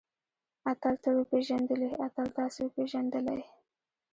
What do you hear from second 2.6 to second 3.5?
وپېژندلئ؟